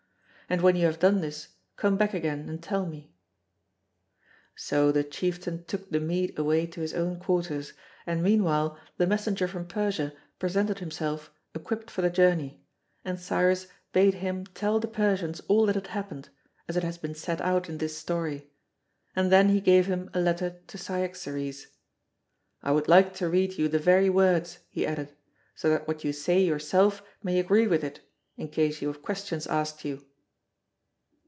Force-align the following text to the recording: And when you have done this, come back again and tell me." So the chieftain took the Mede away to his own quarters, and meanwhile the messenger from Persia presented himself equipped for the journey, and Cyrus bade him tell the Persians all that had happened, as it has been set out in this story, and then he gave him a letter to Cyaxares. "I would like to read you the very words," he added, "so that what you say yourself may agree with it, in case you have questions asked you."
And 0.49 0.59
when 0.61 0.75
you 0.75 0.85
have 0.85 0.99
done 0.99 1.21
this, 1.21 1.47
come 1.77 1.95
back 1.95 2.13
again 2.13 2.49
and 2.49 2.61
tell 2.61 2.85
me." 2.85 3.13
So 4.53 4.91
the 4.91 5.01
chieftain 5.01 5.63
took 5.63 5.89
the 5.89 6.01
Mede 6.01 6.37
away 6.37 6.67
to 6.67 6.81
his 6.81 6.93
own 6.93 7.21
quarters, 7.21 7.71
and 8.05 8.21
meanwhile 8.21 8.77
the 8.97 9.07
messenger 9.07 9.47
from 9.47 9.65
Persia 9.65 10.11
presented 10.39 10.79
himself 10.79 11.31
equipped 11.55 11.89
for 11.89 12.01
the 12.01 12.09
journey, 12.09 12.65
and 13.05 13.17
Cyrus 13.17 13.67
bade 13.93 14.15
him 14.15 14.45
tell 14.45 14.77
the 14.81 14.89
Persians 14.89 15.39
all 15.47 15.65
that 15.67 15.75
had 15.75 15.87
happened, 15.87 16.27
as 16.67 16.75
it 16.75 16.83
has 16.83 16.97
been 16.97 17.15
set 17.15 17.39
out 17.39 17.69
in 17.69 17.77
this 17.77 17.97
story, 17.97 18.51
and 19.15 19.31
then 19.31 19.47
he 19.47 19.61
gave 19.61 19.85
him 19.85 20.09
a 20.13 20.19
letter 20.19 20.59
to 20.67 20.77
Cyaxares. 20.77 21.67
"I 22.61 22.73
would 22.73 22.89
like 22.89 23.13
to 23.13 23.29
read 23.29 23.57
you 23.57 23.69
the 23.69 23.79
very 23.79 24.09
words," 24.09 24.59
he 24.69 24.85
added, 24.85 25.13
"so 25.55 25.69
that 25.69 25.87
what 25.87 26.03
you 26.03 26.11
say 26.11 26.41
yourself 26.43 27.01
may 27.23 27.39
agree 27.39 27.67
with 27.67 27.85
it, 27.85 28.01
in 28.35 28.49
case 28.49 28.81
you 28.81 28.89
have 28.89 29.01
questions 29.01 29.47
asked 29.47 29.85
you." 29.85 30.03